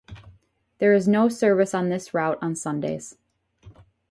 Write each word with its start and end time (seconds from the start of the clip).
There 0.79 0.93
is 0.93 1.07
no 1.07 1.29
service 1.29 1.75
on 1.75 1.89
this 1.89 2.11
route 2.11 2.39
on 2.41 2.55
Sundays. 2.55 3.17